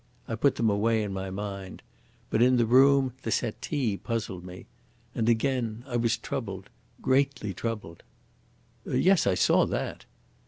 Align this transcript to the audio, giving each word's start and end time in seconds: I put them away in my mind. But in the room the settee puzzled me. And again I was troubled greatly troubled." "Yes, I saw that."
I 0.27 0.33
put 0.33 0.55
them 0.55 0.67
away 0.71 1.03
in 1.03 1.13
my 1.13 1.29
mind. 1.29 1.83
But 2.31 2.41
in 2.41 2.57
the 2.57 2.65
room 2.65 3.13
the 3.21 3.29
settee 3.29 3.97
puzzled 3.97 4.43
me. 4.43 4.65
And 5.13 5.29
again 5.29 5.83
I 5.85 5.95
was 5.95 6.17
troubled 6.17 6.71
greatly 7.03 7.53
troubled." 7.53 8.01
"Yes, 8.83 9.27
I 9.27 9.35
saw 9.35 9.67
that." 9.67 10.05